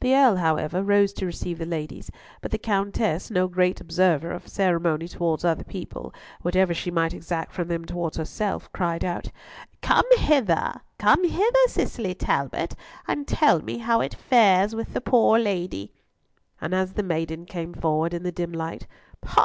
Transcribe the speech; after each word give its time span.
The 0.00 0.16
Earl, 0.16 0.34
however, 0.34 0.82
rose 0.82 1.12
to 1.12 1.26
receive 1.26 1.58
the 1.58 1.64
ladies; 1.64 2.10
but 2.40 2.50
the 2.50 2.58
Countess, 2.58 3.30
no 3.30 3.46
great 3.46 3.80
observer 3.80 4.32
of 4.32 4.48
ceremony 4.48 5.06
towards 5.06 5.44
other 5.44 5.62
people, 5.62 6.12
whatever 6.42 6.74
she 6.74 6.90
might 6.90 7.14
exact 7.14 7.52
from 7.52 7.68
them 7.68 7.84
towards 7.84 8.16
herself, 8.16 8.68
cried 8.72 9.04
out, 9.04 9.30
"Come 9.80 10.06
hither, 10.18 10.80
come 10.98 11.22
hither, 11.22 11.68
Cicely 11.68 12.14
Talbot, 12.16 12.74
and 13.06 13.28
tell 13.28 13.62
me 13.62 13.78
how 13.78 14.00
it 14.00 14.16
fares 14.16 14.74
with 14.74 14.92
the 14.92 15.00
poor 15.00 15.38
lady," 15.38 15.92
and 16.60 16.74
as 16.74 16.94
the 16.94 17.04
maiden 17.04 17.46
came 17.46 17.72
forward 17.72 18.12
in 18.12 18.24
the 18.24 18.32
dim 18.32 18.50
light— 18.50 18.88
"Ha! 19.24 19.38